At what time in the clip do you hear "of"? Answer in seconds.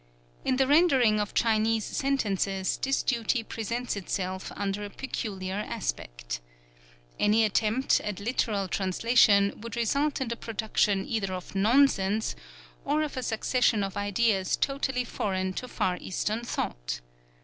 1.19-1.35, 11.35-11.53, 13.03-13.15, 13.83-13.95